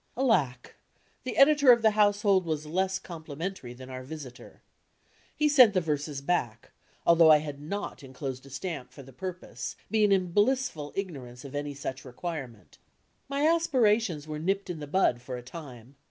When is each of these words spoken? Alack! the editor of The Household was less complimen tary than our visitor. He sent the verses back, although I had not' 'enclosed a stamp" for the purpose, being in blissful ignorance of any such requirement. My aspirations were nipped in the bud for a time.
Alack! 0.17 0.77
the 1.25 1.37
editor 1.37 1.71
of 1.71 1.83
The 1.83 1.91
Household 1.91 2.43
was 2.43 2.65
less 2.65 2.97
complimen 2.97 3.53
tary 3.53 3.75
than 3.75 3.91
our 3.91 4.01
visitor. 4.01 4.63
He 5.35 5.47
sent 5.47 5.75
the 5.75 5.79
verses 5.79 6.21
back, 6.21 6.71
although 7.05 7.29
I 7.29 7.37
had 7.37 7.61
not' 7.61 7.99
'enclosed 8.03 8.43
a 8.47 8.49
stamp" 8.49 8.91
for 8.91 9.03
the 9.03 9.13
purpose, 9.13 9.75
being 9.91 10.11
in 10.11 10.31
blissful 10.31 10.91
ignorance 10.95 11.45
of 11.45 11.53
any 11.53 11.75
such 11.75 12.03
requirement. 12.03 12.79
My 13.29 13.45
aspirations 13.45 14.27
were 14.27 14.39
nipped 14.39 14.71
in 14.71 14.79
the 14.79 14.87
bud 14.87 15.21
for 15.21 15.37
a 15.37 15.43
time. 15.43 15.95